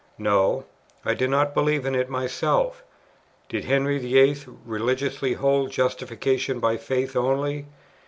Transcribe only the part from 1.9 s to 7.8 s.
it myself. Did Henry VIII. religiously hold Justification by faith only?